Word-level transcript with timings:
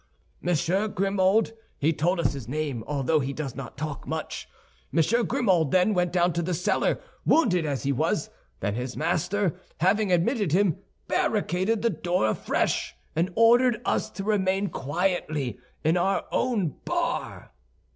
Monsieur 0.41 0.87
Grimaud 0.87 1.51
(he 1.77 1.93
told 1.93 2.19
us 2.19 2.33
his 2.33 2.47
name, 2.47 2.83
although 2.87 3.19
he 3.19 3.33
does 3.33 3.55
not 3.55 3.77
talk 3.77 4.07
much)—Monsieur 4.07 5.21
Grimaud, 5.21 5.69
then, 5.69 5.93
went 5.93 6.11
down 6.11 6.33
to 6.33 6.41
the 6.41 6.55
cellar, 6.55 6.99
wounded 7.23 7.67
as 7.67 7.83
he 7.83 7.91
was; 7.91 8.31
then 8.61 8.73
his 8.73 8.97
master, 8.97 9.59
having 9.79 10.11
admitted 10.11 10.53
him, 10.53 10.77
barricaded 11.07 11.83
the 11.83 11.91
door 11.91 12.25
afresh, 12.25 12.95
and 13.15 13.31
ordered 13.35 13.79
us 13.85 14.09
to 14.09 14.23
remain 14.23 14.69
quietly 14.71 15.59
in 15.83 15.95
our 15.97 16.25
own 16.31 16.69
bar." 16.83 17.51